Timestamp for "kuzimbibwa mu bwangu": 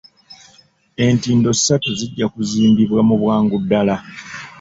2.33-3.55